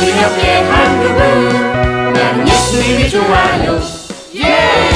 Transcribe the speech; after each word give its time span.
기적의 0.00 0.64
한 0.64 1.00
그분 1.02 2.12
나는 2.12 2.48
예수님이 2.48 3.08
좋아요 3.10 3.78
예! 4.36 4.90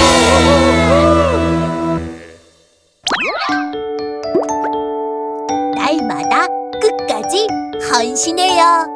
날마다 5.77 6.47
끝까지 6.81 7.47
헌신해요. 7.93 8.87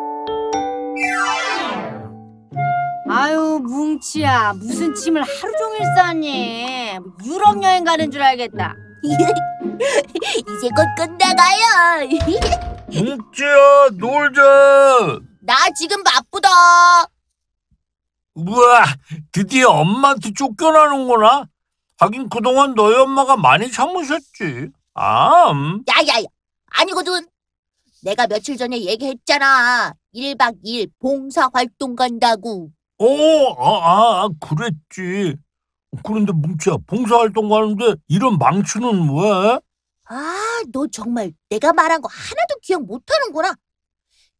아유 3.11 3.61
뭉치야 3.63 4.53
무슨 4.55 4.95
침을 4.95 5.23
하루 5.23 5.53
종일 5.59 5.81
싸니 5.97 6.99
뭐 7.01 7.13
유럽 7.25 7.63
여행 7.63 7.85
가는 7.85 8.11
줄 8.11 8.23
알겠다 8.23 8.75
이제 9.03 10.69
곧 10.77 10.87
끝나가요. 10.97 12.07
뭉치야 12.93 13.89
놀자 13.99 15.21
나 15.49 15.71
지금 15.71 16.05
바쁘다. 16.05 16.49
우와 18.35 18.85
드디어 19.33 19.71
엄마한테 19.71 20.31
쫓겨나는구나 20.37 21.47
하긴 21.97 22.29
그동안 22.29 22.75
너희 22.75 22.95
엄마가 22.97 23.39
많이 23.39 23.71
참으셨지 23.73 24.69
아 24.93 25.51
음. 25.51 25.83
야야야. 25.89 26.25
아니거든. 26.67 27.27
내가 28.03 28.27
며칠 28.27 28.59
전에 28.59 28.79
얘기했잖아. 28.83 29.95
1박 30.15 30.63
2일 30.63 30.91
봉사 30.99 31.49
활동 31.55 31.97
간다고. 31.97 32.71
오, 32.99 33.55
아, 33.59 34.25
아, 34.25 34.29
그랬지. 34.41 35.35
그런데 36.05 36.33
뭉치야, 36.33 36.77
봉사활동 36.87 37.49
가는데 37.49 37.95
이런 38.07 38.37
망치는 38.37 39.09
왜? 39.17 39.59
아, 40.11 40.63
너 40.73 40.87
정말 40.93 41.33
내가 41.49 41.73
말한 41.73 42.03
거 42.03 42.09
하나도 42.13 42.57
기억 42.63 42.85
못 42.85 43.03
하는구나. 43.11 43.55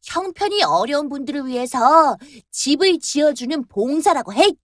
형편이 0.03 0.63
어려운 0.63 1.09
분들을 1.09 1.45
위해서 1.47 2.15
집을 2.51 2.99
지어주는 2.99 3.67
봉사라고 3.67 4.31
했지. 4.33 4.59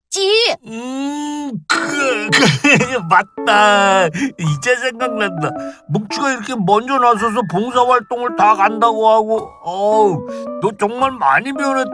음, 0.66 1.52
그, 1.68 2.30
그, 2.30 2.98
맞다. 3.46 4.08
이제 4.08 4.76
생각난다. 4.78 5.52
뭉치가 5.90 6.32
이렇게 6.32 6.56
먼저 6.56 6.98
나서서 6.98 7.42
봉사활동을 7.52 8.36
다 8.38 8.56
간다고 8.56 9.10
하고, 9.10 9.50
어우, 9.64 10.26
너 10.62 10.72
정말 10.80 11.12
많이 11.12 11.52
변했다. 11.52 11.94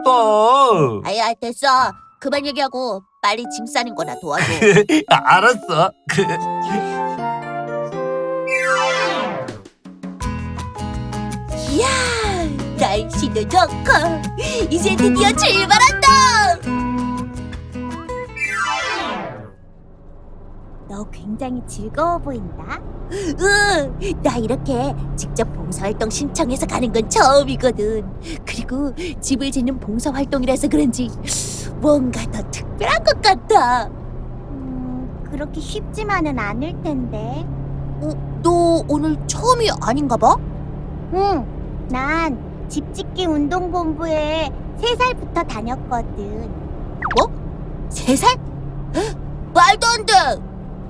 아야, 1.04 1.34
됐어. 1.40 1.66
그만 2.20 2.46
얘기하고 2.46 3.02
빨리 3.20 3.44
짐 3.54 3.66
싸는 3.66 3.94
거나 3.96 4.14
도와줘. 4.20 4.44
아, 5.08 5.16
알았어. 5.36 5.90
그, 6.08 6.22
이야, 11.72 11.86
날씨도 12.92 13.48
좋고 13.48 14.68
이제 14.68 14.94
드디어 14.94 15.30
출발한다. 15.32 16.08
너 20.90 21.04
굉장히 21.10 21.62
즐거워 21.66 22.18
보인다. 22.18 22.78
응, 23.10 23.98
나 24.22 24.36
이렇게 24.36 24.94
직접 25.16 25.50
봉사활동 25.54 26.10
신청해서 26.10 26.66
가는 26.66 26.92
건 26.92 27.08
처음이거든. 27.08 28.04
그리고 28.44 28.92
집을 29.20 29.50
짓는 29.50 29.80
봉사활동이라서 29.80 30.68
그런지 30.68 31.08
뭔가 31.80 32.20
더 32.30 32.42
특별한 32.50 33.04
것 33.04 33.22
같아. 33.22 33.86
음, 34.50 35.28
그렇게 35.30 35.60
쉽지만은 35.62 36.38
않을 36.38 36.82
텐데. 36.82 37.46
어, 38.02 38.10
너 38.42 38.84
오늘 38.86 39.16
처음이 39.26 39.70
아닌가 39.80 40.18
봐? 40.18 40.36
응, 41.14 41.46
난 41.88 42.51
집짓기 42.72 43.26
운동본부에 43.26 44.50
세 44.78 44.96
살부터 44.96 45.42
다녔거든. 45.42 46.50
세 47.90 48.16
살? 48.16 48.34
헉, 48.96 49.14
말도 49.52 49.86
안 49.86 50.06
돼. 50.06 50.14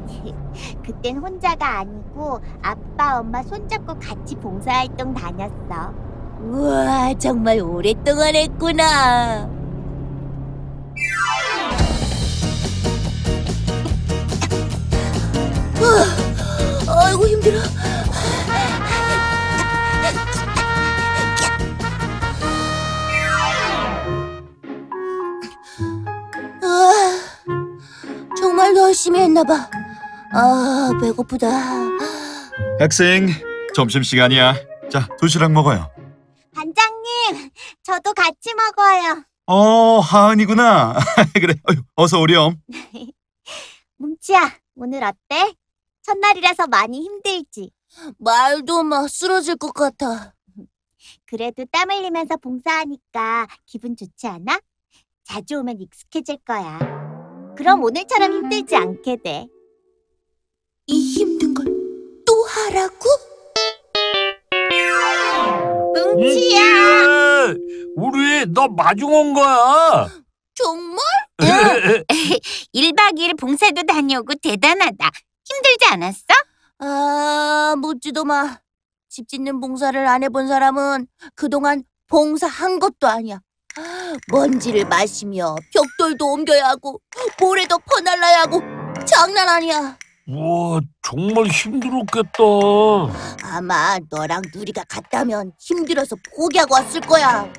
그땐 0.86 1.16
혼자가 1.18 1.80
아니고 1.80 2.38
아빠, 2.62 3.18
엄마 3.18 3.42
손잡고 3.42 3.98
같이 3.98 4.36
봉사활동 4.36 5.12
다녔어. 5.12 5.92
우와, 6.40 7.14
정말 7.14 7.58
오랫동안 7.58 8.36
했구나. 8.36 9.48
아, 16.86 17.06
아이고 17.06 17.26
힘들어. 17.26 17.58
열심히 29.12 29.20
했나 29.20 29.44
봐. 29.44 29.68
아, 30.32 30.90
배고프다. 31.00 31.46
학생, 32.80 33.28
점심시간이야. 33.74 34.54
자, 34.90 35.06
도시락 35.20 35.52
먹어요. 35.52 35.90
반장님, 36.54 37.50
저도 37.82 38.14
같이 38.14 38.54
먹어요. 38.54 39.24
어, 39.46 40.00
하은이구나. 40.00 40.94
그래, 41.34 41.54
어휴, 41.68 41.82
어서 41.94 42.20
오렴. 42.20 42.56
뭉치야, 43.98 44.50
오늘 44.76 45.04
어때? 45.04 45.54
첫날이라서 46.02 46.66
많이 46.66 47.02
힘들지. 47.02 47.70
말도 48.18 48.82
마, 48.82 49.06
쓰러질 49.06 49.56
것 49.56 49.72
같아. 49.72 50.34
그래도 51.26 51.64
땀 51.70 51.90
흘리면서 51.90 52.36
봉사하니까 52.38 53.46
기분 53.66 53.94
좋지 53.96 54.26
않아? 54.26 54.58
자주 55.24 55.58
오면 55.58 55.80
익숙해질 55.80 56.38
거야. 56.44 57.11
그럼 57.56 57.82
오늘처럼 57.84 58.32
힘들지 58.32 58.76
않게 58.76 59.16
돼. 59.22 59.46
이 60.86 61.14
힘든 61.18 61.54
걸 61.54 61.64
또 62.24 62.44
하라고? 62.44 63.08
뭉치야! 66.14 66.14
뭉치야! 66.14 67.54
우리 67.96 68.46
너 68.52 68.68
마중 68.68 69.12
온 69.12 69.34
거야. 69.34 70.08
정말? 70.54 70.98
1박 72.74 73.16
2일 73.18 73.38
봉사도 73.38 73.82
다녀오고 73.82 74.34
대단하다 74.42 75.10
힘들지 75.44 75.86
않았어? 75.90 76.24
아, 76.78 77.74
묻지도 77.78 78.24
마. 78.24 78.58
집 79.08 79.28
짓는 79.28 79.60
봉사를 79.60 80.06
안 80.06 80.22
해본 80.22 80.48
사람은 80.48 81.06
그동안 81.34 81.82
봉사한 82.08 82.78
것도 82.78 83.08
아니야. 83.08 83.40
먼지를 84.28 84.84
마시며 84.86 85.54
벽돌도 85.72 86.26
옮겨야 86.32 86.68
하고 86.68 87.00
모래도 87.40 87.78
퍼날라야 87.78 88.40
하고 88.42 88.60
장난 89.06 89.48
아니야. 89.48 89.96
우와, 90.28 90.80
정말 91.02 91.46
힘들었겠다. 91.46 92.42
아마 93.42 93.98
너랑 94.08 94.42
누리가 94.54 94.84
갔다면 94.88 95.52
힘들어서 95.58 96.14
포기하고 96.36 96.74
왔을 96.74 97.00
거야. 97.00 97.50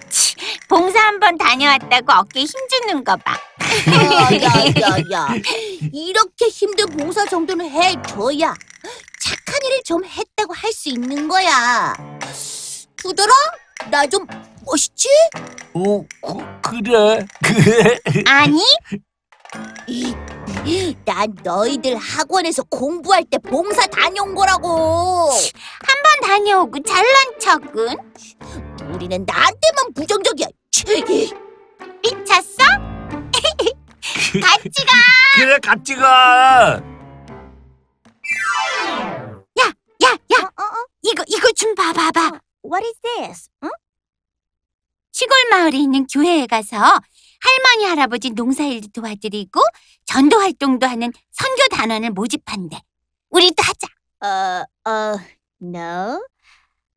봉사 0.69 0.99
한 0.99 1.19
번 1.19 1.37
다녀왔다고 1.37 2.11
어깨 2.13 2.41
힘주는 2.41 3.03
거 3.03 3.15
봐 3.17 3.37
야야야야 3.87 5.27
이렇게 5.93 6.47
힘든 6.47 6.85
봉사 6.87 7.25
정도는 7.25 7.69
해줘야 7.69 8.53
착한 9.21 9.55
일을 9.65 9.81
좀 9.85 10.03
했다고 10.03 10.53
할 10.53 10.71
수 10.73 10.89
있는 10.89 11.27
거야 11.27 11.93
두더라 12.97 13.31
나좀 13.91 14.25
멋있지? 14.65 15.07
어, 15.73 16.03
그, 16.21 16.81
그래. 16.83 17.25
아니 18.27 18.61
이, 19.87 20.95
난 21.05 21.35
너희들 21.43 21.95
학원에서 21.97 22.63
공부할 22.63 23.23
때 23.25 23.37
봉사 23.37 23.85
다녀온 23.87 24.33
거라고 24.35 25.29
한 25.31 26.03
번 26.03 26.29
다녀오고 26.29 26.81
잘난 26.83 27.39
척은 27.39 27.95
우리는 28.93 29.25
나한테만 29.25 29.93
부정적이야 29.95 30.47
치, 30.71 30.85
미쳤어? 32.03 32.63
같이 34.41 34.85
가 34.85 34.93
그래, 35.35 35.57
같이 35.61 35.95
가. 35.95 36.81
야야 39.59 40.11
어, 40.11 40.45
어, 40.45 40.63
어? 40.63 40.85
이거 41.03 41.23
이거 41.27 41.51
좀 41.53 41.73
봐봐봐 41.75 42.39
What 42.65 42.85
is 42.85 42.99
this? 43.01 43.49
응? 43.63 43.69
시골 45.23 45.37
마을에 45.51 45.77
있는 45.77 46.05
교회에 46.05 46.47
가서 46.47 46.75
할머니 46.77 47.85
할아버지 47.87 48.31
농사일도 48.31 48.89
도와드리고 48.93 49.61
전도 50.05 50.37
활동도 50.37 50.85
하는 50.85 51.13
선교 51.31 51.65
단원을 51.71 52.09
모집한대. 52.09 52.77
우리도 53.29 53.63
하자. 53.63 53.87
어, 54.19 54.89
어, 54.89 55.17
no. 55.61 56.21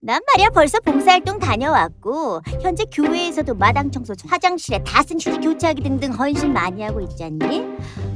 난 0.01 0.21
말이야 0.27 0.51
벌써 0.51 0.81
봉사활동 0.81 1.39
다녀왔고 1.39 2.43
현재 2.61 2.85
교회에서도 2.93 3.55
마당 3.55 3.93
청소, 3.93 4.13
화장실에 4.27 4.83
다쓴 4.83 5.19
휴지 5.19 5.39
교체하기 5.39 5.83
등등 5.83 6.13
헌신 6.13 6.53
많이 6.53 6.83
하고 6.83 7.01
있잖니. 7.03 7.61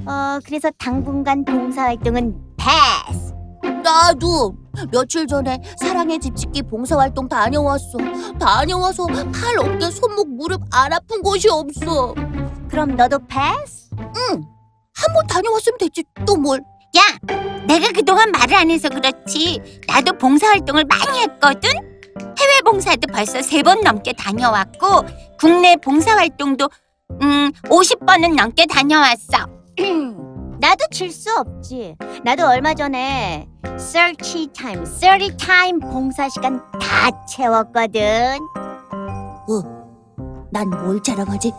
어, 0.06 0.40
그래서 0.44 0.72
당분간 0.76 1.44
봉사활동은 1.44 2.56
패스. 2.56 2.99
나도 3.94 4.54
며칠 4.92 5.26
전에 5.26 5.60
사랑의 5.80 6.20
집짓기 6.20 6.62
봉사활동 6.62 7.28
다녀왔어. 7.28 7.98
다녀와서 8.38 9.06
팔, 9.06 9.58
어깨, 9.58 9.90
손목, 9.90 10.28
무릎 10.28 10.62
안 10.72 10.92
아픈 10.92 11.20
곳이 11.22 11.48
없어. 11.48 12.14
그럼 12.68 12.94
너도 12.96 13.18
패스? 13.26 13.90
한번 14.94 15.26
다녀왔으면 15.28 15.78
됐지. 15.78 16.04
또 16.24 16.36
뭘? 16.36 16.60
야, 16.96 17.34
내가 17.66 17.90
그동안 17.92 18.30
말을 18.30 18.54
안 18.54 18.70
해서 18.70 18.88
그렇지. 18.88 19.80
나도 19.88 20.12
봉사활동을 20.18 20.84
많이 20.84 21.20
했거든. 21.22 21.70
해외 22.38 22.60
봉사도 22.64 23.00
벌써 23.12 23.42
세 23.42 23.62
번 23.62 23.80
넘게 23.80 24.12
다녀왔고 24.12 25.02
국내 25.38 25.76
봉사활동도 25.76 26.68
음 27.22 27.50
50번은 27.64 28.36
넘게 28.36 28.66
다녀왔어. 28.66 29.46
나도 30.60 30.84
질 30.90 31.10
수 31.10 31.30
없지. 31.38 31.96
나도 32.22 32.46
얼마 32.46 32.74
전에 32.74 33.48
30 33.78 34.52
time, 34.52 34.84
30 34.84 35.36
time 35.38 35.80
봉사 35.80 36.28
시간 36.28 36.60
다 36.78 37.10
채웠거든. 37.26 38.38
난뭘 40.50 41.02
자랑하지? 41.02 41.52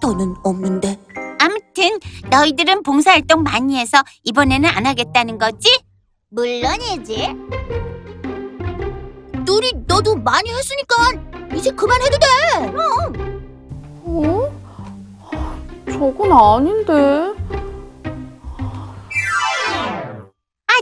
더는 0.00 0.34
없는데. 0.44 0.98
아무튼 1.40 1.98
너희들은 2.30 2.82
봉사활동 2.82 3.42
많이 3.42 3.76
해서 3.78 3.98
이번에는 4.24 4.68
안 4.68 4.86
하겠다는 4.86 5.38
거지? 5.38 5.68
물론이지. 6.28 7.34
누리 9.44 9.72
너도 9.86 10.14
많이 10.16 10.50
했으니까 10.50 10.94
이제 11.54 11.70
그만해도 11.72 12.16
돼. 12.18 12.26
어? 14.04 14.50
저건 15.90 16.32
아닌데. 16.32 17.29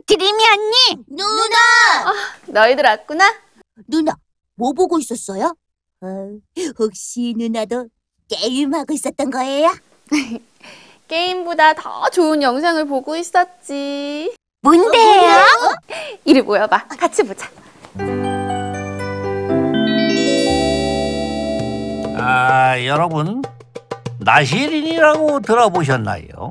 드림이 0.08 0.42
언니 0.42 1.04
누나! 1.06 2.14
너희들 2.46 2.82
왔구나? 2.82 3.30
누나, 3.86 4.14
뭐 4.54 4.72
보고 4.72 4.98
있었어요? 4.98 5.54
어, 6.00 6.06
혹시 6.78 7.34
누나도 7.36 7.88
게임하고 8.28 8.94
있었던 8.94 9.30
거예요? 9.30 9.70
게임보다 11.08 11.74
더 11.74 12.08
좋은 12.08 12.42
영상을 12.42 12.86
보고 12.86 13.16
있었지. 13.16 14.34
뭔데요? 14.62 15.44
이리 16.24 16.40
모여봐. 16.40 16.88
같이 16.88 17.22
보자. 17.22 17.46
아, 22.16 22.82
여러분, 22.84 23.42
나시린이라고 24.20 25.40
들어보셨나요? 25.40 26.50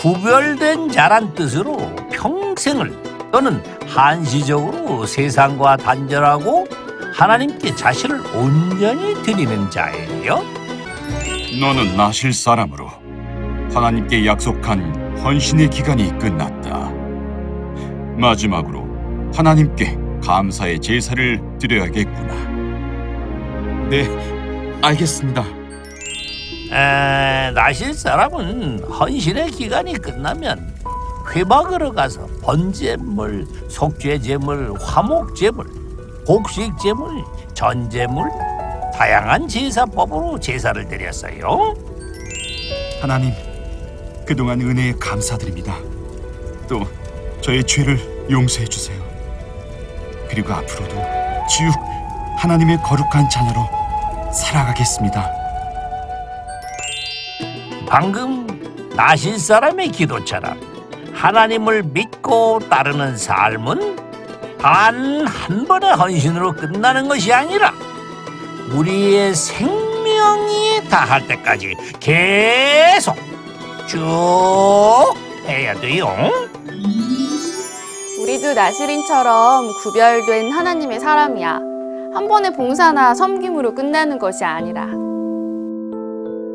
구별된 0.00 0.90
자란 0.90 1.34
뜻으로 1.34 1.76
평생을 2.10 2.90
또는 3.30 3.62
한시적으로 3.86 5.04
세상과 5.04 5.76
단절하고 5.76 6.66
하나님께 7.14 7.74
자신을 7.74 8.18
온전히 8.34 9.12
드리는 9.22 9.70
자예요. 9.70 10.42
너는 11.60 11.98
나실 11.98 12.32
사람으로 12.32 12.88
하나님께 13.74 14.24
약속한 14.24 15.18
헌신의 15.22 15.68
기간이 15.68 16.18
끝났다. 16.18 16.90
마지막으로 18.16 18.88
하나님께 19.34 19.98
감사의 20.24 20.80
제사를 20.80 21.42
드려야겠구나. 21.58 22.34
네, 23.90 24.08
알겠습니다. 24.80 25.59
에, 26.70 27.50
나실 27.52 27.94
사람은 27.94 28.84
헌신의 28.84 29.50
기간이 29.50 29.94
끝나면 29.94 30.72
회막으로 31.34 31.92
가서 31.92 32.26
번제물, 32.42 33.46
속죄제물, 33.68 34.74
화목제물, 34.80 35.66
곡식제물, 36.26 37.24
전제물, 37.54 38.30
다양한 38.94 39.48
제사법으로 39.48 40.38
제사를 40.38 40.86
드렸어요. 40.86 41.74
하나님, 43.00 43.32
그동안 44.26 44.60
은혜에 44.60 44.92
감사드립니다. 45.00 45.74
또 46.68 46.86
저의 47.40 47.64
죄를 47.64 47.98
용서해 48.30 48.66
주세요. 48.66 49.00
그리고 50.28 50.52
앞으로도 50.52 50.94
지육 51.48 51.74
하나님의 52.36 52.78
거룩한 52.82 53.28
자녀로 53.28 53.60
살아가겠습니다. 54.32 55.39
방금 57.90 58.46
나실 58.94 59.36
사람의 59.38 59.88
기도처럼 59.88 60.58
하나님을 61.12 61.82
믿고 61.82 62.60
따르는 62.70 63.16
삶은 63.18 63.96
단 64.58 65.26
한 65.26 65.64
번의 65.66 65.94
헌신으로 65.96 66.52
끝나는 66.52 67.08
것이 67.08 67.32
아니라 67.32 67.72
우리의 68.72 69.34
생명이 69.34 70.88
다할 70.88 71.26
때까지 71.26 71.74
계속 71.98 73.16
쭉 73.88 73.98
해야 75.46 75.74
돼요. 75.74 76.08
우리도 78.22 78.54
나시린처럼 78.54 79.72
구별된 79.82 80.52
하나님의 80.52 81.00
사람이야. 81.00 81.54
한 82.14 82.28
번의 82.28 82.52
봉사나 82.52 83.14
섬김으로 83.16 83.74
끝나는 83.74 84.20
것이 84.20 84.44
아니라. 84.44 84.86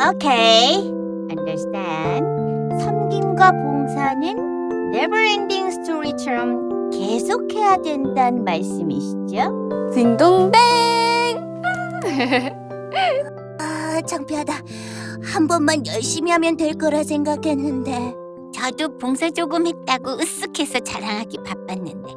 오케이. 0.10 0.95
Understand. 1.30 2.84
섬김과 2.84 3.52
봉사는 3.52 4.92
never-ending 4.94 5.68
story처럼 5.68 6.90
계속해야 6.92 7.78
된다는 7.78 8.44
말씀이시죠? 8.44 9.92
딩동댕! 9.94 10.60
아, 13.60 14.02
창피하다. 14.06 14.54
한 15.24 15.48
번만 15.48 15.86
열심히 15.88 16.32
하면 16.32 16.56
될 16.58 16.74
거라 16.74 17.04
생각했는데. 17.04 18.14
저도 18.54 18.98
봉사 18.98 19.30
조금 19.30 19.68
했다고 19.68 20.18
으쓱해서 20.18 20.86
자랑하기 20.86 21.40
바빴는데 21.46 22.08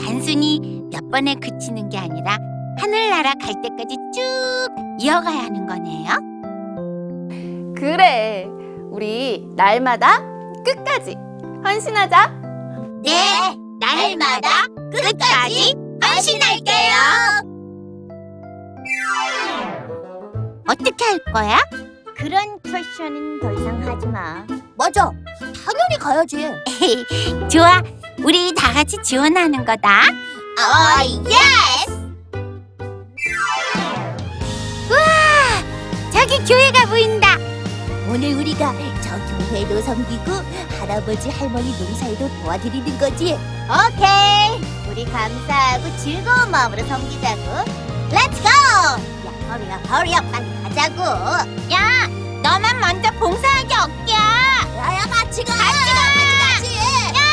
단순히 0.00 0.82
몇 0.90 1.06
번에 1.10 1.34
그치는 1.34 1.90
게 1.90 1.98
아니라 1.98 2.38
하늘나라 2.78 3.34
갈 3.34 3.52
때까지 3.60 3.96
쭉 4.14 4.22
이어가야 4.98 5.44
하는 5.44 5.66
거네요. 5.66 6.08
그래. 7.78 8.44
우리 8.90 9.46
날마다 9.54 10.18
끝까지 10.64 11.14
헌신하자. 11.64 12.26
네, 13.04 13.56
날마다 13.78 14.66
끝까지 14.92 15.76
헌신할게요. 16.02 16.92
어떻게 20.68 21.04
할 21.04 21.18
거야? 21.32 21.58
그런 22.16 22.58
퀘션은 22.62 23.40
더 23.40 23.52
이상 23.52 23.82
하지 23.86 24.06
마. 24.08 24.44
맞아. 24.76 25.12
당연히 25.38 25.98
가야지. 26.00 26.52
좋아, 27.48 27.80
우리 28.24 28.52
다 28.54 28.72
같이 28.72 28.96
지원하는 29.04 29.64
거다. 29.64 30.02
아, 30.58 31.04
예! 31.04 31.98
저기 36.28 36.44
교회가 36.44 36.86
보인다. 36.86 37.27
오늘 38.08 38.34
우리가 38.36 38.72
저 39.02 39.18
교회도 39.50 39.82
섬기고 39.82 40.32
할아버지 40.80 41.28
할머니 41.28 41.70
농사에도 41.78 42.28
도와드리는 42.40 42.98
거지. 42.98 43.34
오케이. 43.68 44.62
우리 44.90 45.04
감사하고 45.04 45.94
즐거운 45.98 46.50
마음으로 46.50 46.86
섬기자고. 46.86 47.64
렛츠 48.10 48.42
고! 48.42 48.48
야, 48.48 49.32
허리야, 49.50 49.76
허리야, 49.90 50.20
빨리 50.32 50.46
가자고. 50.62 51.02
야, 51.70 52.06
너만 52.42 52.80
먼저 52.80 53.10
봉사하기 53.18 53.74
없게야. 53.74 54.18
야야 54.78 55.00
같이 55.02 55.44
가. 55.44 55.54
같이 55.54 55.92
가. 57.12 57.28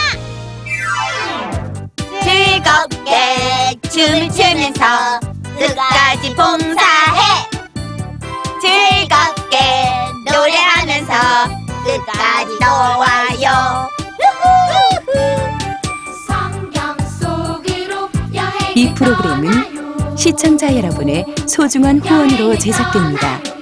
즐겁게 2.22 3.80
춤을 3.90 4.30
추면서 4.30 5.20
끝까지 5.58 6.36
봉사해. 6.36 7.50
즐겁게 8.60 9.35
노래하면서 9.35 9.35
속으로 17.20 18.10
여행 18.34 18.52
이 18.76 18.94
프로그램은 18.94 20.18
시청자 20.18 20.76
여러분의 20.76 21.26
소중한 21.48 22.00
후원으로 22.00 22.58
제작됩니다. 22.58 23.55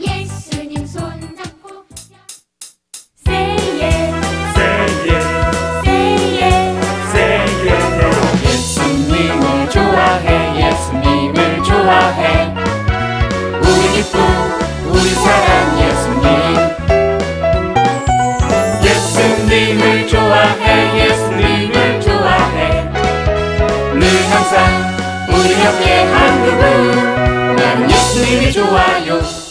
예수님이 28.14 28.52
좋아요 28.52 29.43